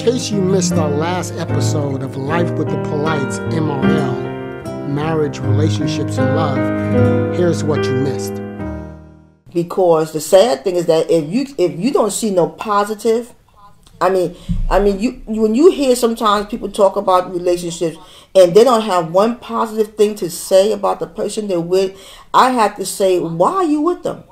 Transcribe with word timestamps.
case 0.00 0.30
you 0.30 0.40
missed 0.40 0.72
our 0.72 0.88
last 0.88 1.34
episode 1.34 2.02
of 2.02 2.16
Life 2.16 2.50
with 2.52 2.70
the 2.70 2.82
Polites 2.84 3.38
MRL, 3.38 4.88
Marriage, 4.88 5.40
Relationships, 5.40 6.16
and 6.16 6.34
Love, 6.34 7.36
here's 7.36 7.62
what 7.62 7.84
you 7.84 7.92
missed. 7.92 8.40
Because 9.52 10.14
the 10.14 10.20
sad 10.20 10.64
thing 10.64 10.76
is 10.76 10.86
that 10.86 11.10
if 11.10 11.28
you 11.28 11.44
if 11.58 11.78
you 11.78 11.92
don't 11.92 12.12
see 12.12 12.30
no 12.30 12.48
positive, 12.48 13.34
I 14.00 14.08
mean, 14.08 14.36
I 14.70 14.80
mean, 14.80 14.98
you 15.00 15.22
when 15.26 15.54
you 15.54 15.70
hear 15.70 15.94
sometimes 15.94 16.46
people 16.46 16.70
talk 16.70 16.96
about 16.96 17.30
relationships 17.30 17.98
and 18.34 18.54
they 18.54 18.64
don't 18.64 18.82
have 18.82 19.12
one 19.12 19.36
positive 19.36 19.96
thing 19.96 20.14
to 20.14 20.30
say 20.30 20.72
about 20.72 21.00
the 21.00 21.08
person 21.08 21.46
they're 21.46 21.60
with, 21.60 22.00
I 22.32 22.52
have 22.52 22.74
to 22.76 22.86
say, 22.86 23.20
why 23.20 23.52
are 23.52 23.64
you 23.64 23.82
with 23.82 24.02
them? 24.02 24.24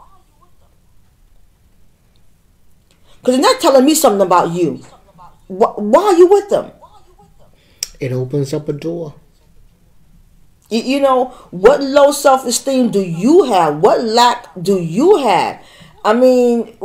Because 3.20 3.34
they're 3.34 3.52
not 3.52 3.60
telling 3.60 3.84
me 3.84 3.94
something 3.94 4.26
about 4.26 4.52
you. 4.52 4.82
Why 5.48 6.00
are 6.00 6.14
you 6.14 6.26
with 6.28 6.48
them? 6.50 6.72
It 7.98 8.12
opens 8.12 8.54
up 8.54 8.68
a 8.68 8.72
door. 8.72 9.14
You 10.70 11.00
know, 11.00 11.26
what 11.50 11.82
low 11.82 12.12
self 12.12 12.44
esteem 12.44 12.90
do 12.90 13.00
you 13.00 13.44
have? 13.44 13.78
What 13.78 14.04
lack 14.04 14.48
do 14.60 14.78
you 14.78 15.16
have? 15.16 15.64
I 16.04 16.12
mean, 16.12 16.76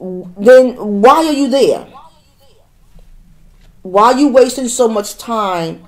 then 0.00 0.76
why 1.02 1.26
are 1.26 1.32
you 1.32 1.48
there? 1.48 1.86
Why 3.82 4.12
are 4.12 4.18
you 4.18 4.28
wasting 4.28 4.68
so 4.68 4.88
much 4.88 5.18
time 5.18 5.84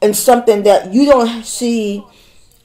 in 0.00 0.14
something 0.14 0.62
that 0.64 0.92
you 0.92 1.04
don't 1.06 1.44
see 1.44 2.02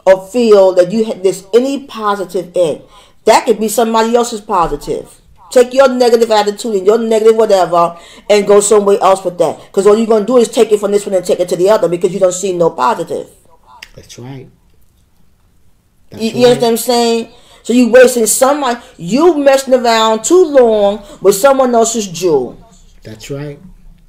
or 0.05 0.25
feel 0.27 0.73
that 0.73 0.91
you 0.91 1.05
have, 1.05 1.21
there's 1.21 1.43
any 1.53 1.85
positive 1.85 2.55
in? 2.55 2.81
That 3.25 3.45
could 3.45 3.59
be 3.59 3.67
somebody 3.67 4.15
else's 4.15 4.41
positive. 4.41 5.21
Take 5.51 5.73
your 5.73 5.87
negative 5.89 6.29
attitude 6.29 6.75
and 6.75 6.85
your 6.85 6.97
negative 6.97 7.35
whatever 7.35 7.97
and 8.29 8.45
go 8.45 8.59
somewhere 8.59 8.97
else 9.01 9.23
with 9.23 9.37
that. 9.37 9.59
Because 9.67 9.87
all 9.87 9.97
you're 9.97 10.07
going 10.07 10.23
to 10.23 10.27
do 10.27 10.37
is 10.37 10.49
take 10.49 10.71
it 10.71 10.79
from 10.79 10.91
this 10.91 11.05
one 11.05 11.15
and 11.15 11.25
take 11.25 11.39
it 11.39 11.49
to 11.49 11.55
the 11.55 11.69
other 11.69 11.87
because 11.87 12.13
you 12.13 12.19
don't 12.19 12.33
see 12.33 12.53
no 12.53 12.69
positive. 12.69 13.29
That's 13.95 14.19
right. 14.19 14.49
That's 16.09 16.23
you, 16.23 16.29
right. 16.29 16.37
you 16.37 16.45
understand 16.47 16.61
what 16.61 16.71
I'm 16.71 16.77
saying? 16.77 17.33
So 17.63 17.73
you 17.73 17.89
wasting 17.89 18.25
somebody, 18.27 18.79
you 18.97 19.37
messing 19.37 19.73
around 19.73 20.23
too 20.23 20.45
long 20.45 21.03
with 21.21 21.35
someone 21.35 21.75
else's 21.75 22.07
jewel. 22.07 22.57
That's 23.03 23.29
right. 23.29 23.59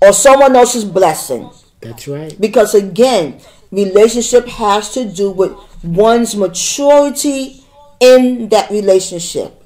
Or 0.01 0.13
someone 0.13 0.55
else's 0.55 0.85
blessing. 0.85 1.51
That's 1.81 2.07
right. 2.07 2.41
Because 2.41 2.75
again, 2.75 3.41
relationship 3.71 4.47
has 4.47 4.93
to 4.95 5.05
do 5.05 5.31
with 5.31 5.53
one's 5.83 6.37
maturity 6.37 7.65
in 8.01 8.49
that 8.51 8.71
relationship. 8.71 9.58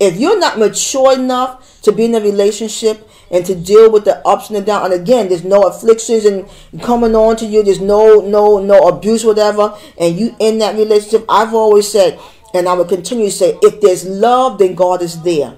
If 0.00 0.16
you're 0.16 0.38
not 0.38 0.58
mature 0.58 1.14
enough 1.14 1.82
to 1.82 1.92
be 1.92 2.04
in 2.04 2.14
a 2.14 2.20
relationship 2.20 3.08
and 3.30 3.44
to 3.46 3.54
deal 3.54 3.90
with 3.90 4.04
the 4.04 4.26
ups 4.26 4.48
and 4.48 4.56
the 4.56 4.62
downs, 4.62 4.92
and 4.92 5.02
again, 5.02 5.28
there's 5.28 5.44
no 5.44 5.62
afflictions 5.62 6.24
and 6.24 6.48
coming 6.82 7.16
on 7.16 7.36
to 7.36 7.46
you, 7.46 7.62
there's 7.62 7.80
no 7.80 8.20
no 8.20 8.58
no 8.58 8.88
abuse, 8.88 9.24
whatever, 9.24 9.76
and 9.98 10.18
you 10.18 10.36
in 10.38 10.58
that 10.58 10.76
relationship, 10.76 11.24
I've 11.28 11.52
always 11.52 11.90
said, 11.90 12.18
and 12.54 12.68
I 12.68 12.74
will 12.74 12.84
continue 12.84 13.26
to 13.26 13.32
say, 13.32 13.58
if 13.62 13.80
there's 13.80 14.04
love, 14.04 14.58
then 14.58 14.74
God 14.74 15.02
is 15.02 15.20
there. 15.22 15.56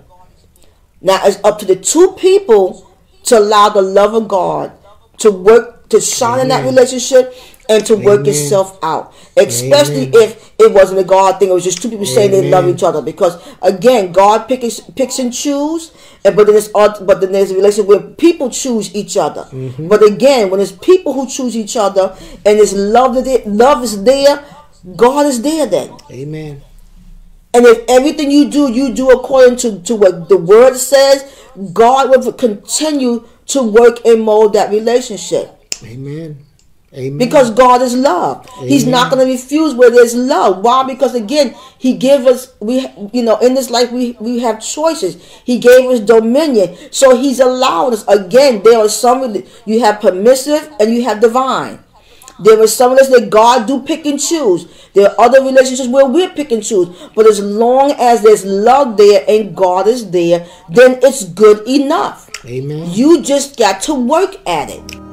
Now 1.03 1.21
it's 1.25 1.39
up 1.45 1.59
to 1.61 1.67
the 1.67 1.77
two 1.77 2.13
people 2.19 2.91
to 3.25 3.39
allow 3.39 3.69
the 3.69 3.83
love 3.83 4.15
of 4.15 4.27
God 4.29 4.73
to 5.19 5.31
work 5.31 5.89
to 5.91 6.01
shine 6.01 6.41
Amen. 6.41 6.43
in 6.43 6.49
that 6.49 6.65
relationship 6.65 7.35
and 7.71 7.87
to 7.87 7.95
Amen. 7.95 8.05
work 8.05 8.27
itself 8.27 8.79
out. 8.83 9.15
Especially 9.37 10.09
Amen. 10.09 10.23
if 10.23 10.53
it 10.59 10.73
wasn't 10.73 10.99
a 10.99 11.05
God 11.05 11.39
thing, 11.39 11.49
it 11.49 11.53
was 11.53 11.65
just 11.65 11.81
two 11.81 11.89
people 11.89 12.05
saying 12.05 12.33
they 12.33 12.51
love 12.51 12.69
each 12.69 12.83
other. 12.83 13.01
Because 13.01 13.41
again, 13.63 14.13
God 14.13 14.49
picks 14.49 14.81
picks 14.81 15.19
and 15.21 15.33
choose, 15.33 15.93
and 16.25 16.35
but 16.35 16.49
then 16.49 16.57
it's 16.57 16.69
but 16.69 17.21
then 17.21 17.33
there's 17.33 17.53
a 17.53 17.55
relationship 17.55 17.89
where 17.89 18.01
people 18.01 18.51
choose 18.51 18.95
each 18.95 19.17
other. 19.17 19.45
Mm-hmm. 19.45 19.89
But 19.89 20.03
again, 20.03 20.51
when 20.51 20.61
it's 20.61 20.73
people 20.73 21.13
who 21.13 21.29
choose 21.29 21.57
each 21.57 21.77
other 21.77 22.15
and 22.45 22.59
it's 22.59 22.73
love 22.73 23.15
that 23.15 23.47
love 23.47 23.85
is 23.85 24.03
there, 24.03 24.45
God 24.97 25.27
is 25.27 25.41
there 25.41 25.67
then. 25.67 25.97
Amen. 26.11 26.63
And 27.53 27.67
if 27.67 27.85
everything 27.89 28.31
you 28.31 28.51
do, 28.51 28.71
you 28.71 28.95
do 28.95 29.11
according 29.11 29.57
to, 29.59 29.81
to 29.83 29.97
what 29.97 30.29
the 30.29 30.37
word 30.37 30.77
says, 30.77 31.25
God 31.73 32.11
will 32.11 32.33
continue 32.33 33.27
to 33.47 33.63
work 33.63 34.05
and 34.05 34.23
mold 34.23 34.53
that 34.53 34.71
relationship. 34.71 35.51
Amen. 35.83 36.45
Amen. 36.93 37.19
Because 37.19 37.53
God 37.53 37.83
is 37.83 37.95
love. 37.95 38.49
Amen. 38.57 38.69
He's 38.69 38.85
not 38.85 39.13
going 39.13 39.25
to 39.25 39.33
refuse 39.33 39.75
where 39.75 39.91
there's 39.91 40.15
love. 40.15 40.65
Why? 40.65 40.83
Because 40.83 41.15
again, 41.15 41.55
He 41.79 41.97
gave 41.97 42.27
us 42.27 42.53
we 42.59 42.89
you 43.13 43.23
know 43.23 43.39
in 43.39 43.55
this 43.55 43.71
life 43.71 43.93
we 43.93 44.17
we 44.19 44.41
have 44.41 44.61
choices. 44.61 45.15
He 45.45 45.61
gave 45.61 45.89
us 45.89 46.01
dominion, 46.01 46.77
so 46.91 47.17
He's 47.17 47.39
allowed 47.39 47.93
us. 47.93 48.05
Again, 48.09 48.63
there 48.65 48.79
are 48.79 48.89
some 48.89 49.45
you 49.67 49.81
have 49.81 50.01
permissive 50.01 50.69
and 50.81 50.93
you 50.93 51.05
have 51.05 51.21
divine. 51.21 51.79
There 52.43 52.61
are 52.61 52.67
some 52.67 52.93
of 52.93 52.99
us 52.99 53.09
that 53.11 53.31
God 53.31 53.69
do 53.69 53.83
pick 53.83 54.07
and 54.07 54.19
choose. 54.19 54.67
There 54.95 55.11
are 55.11 55.21
other 55.21 55.45
relationships 55.45 55.89
where 55.89 56.07
we're 56.07 56.31
pick 56.31 56.51
and 56.51 56.65
choose. 56.65 56.89
But 57.15 57.27
as 57.29 57.39
long 57.39 57.93
as 57.93 58.23
there's 58.23 58.45
love 58.45 58.97
there 58.97 59.23
and 59.29 59.55
God 59.55 59.87
is 59.87 60.11
there, 60.11 60.47
then 60.71 60.99
it's 61.03 61.25
good 61.25 61.69
enough. 61.69 62.31
Amen. 62.47 62.91
You 62.91 63.23
just 63.23 63.59
got 63.59 63.83
to 63.83 63.95
work 63.95 64.37
at 64.49 64.71
it. 64.71 65.10